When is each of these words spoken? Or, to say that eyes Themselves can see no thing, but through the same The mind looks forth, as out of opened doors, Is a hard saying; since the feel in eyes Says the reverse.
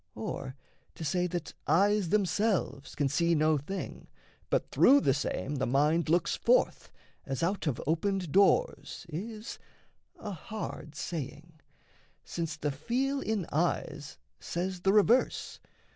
Or, 0.15 0.55
to 0.95 1.05
say 1.05 1.27
that 1.27 1.53
eyes 1.67 2.09
Themselves 2.09 2.95
can 2.95 3.07
see 3.07 3.35
no 3.35 3.59
thing, 3.59 4.07
but 4.49 4.71
through 4.71 5.01
the 5.01 5.13
same 5.13 5.57
The 5.57 5.67
mind 5.67 6.09
looks 6.09 6.35
forth, 6.35 6.91
as 7.23 7.43
out 7.43 7.67
of 7.67 7.79
opened 7.85 8.31
doors, 8.31 9.05
Is 9.09 9.59
a 10.17 10.31
hard 10.31 10.95
saying; 10.95 11.61
since 12.25 12.57
the 12.57 12.71
feel 12.71 13.19
in 13.19 13.45
eyes 13.51 14.17
Says 14.39 14.81
the 14.81 14.91
reverse. 14.91 15.59